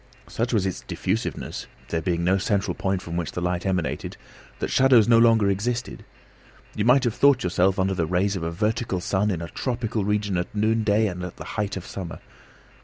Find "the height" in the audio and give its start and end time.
11.21-11.77